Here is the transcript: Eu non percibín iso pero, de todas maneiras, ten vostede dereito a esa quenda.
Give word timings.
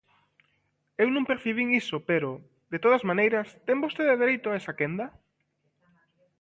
Eu 1.03 1.07
non 1.11 1.27
percibín 1.29 1.67
iso 1.81 1.97
pero, 2.09 2.31
de 2.73 2.77
todas 2.83 3.05
maneiras, 3.09 3.47
ten 3.67 3.83
vostede 3.85 4.19
dereito 4.21 4.47
a 4.49 4.57
esa 4.59 4.77
quenda. 4.79 5.05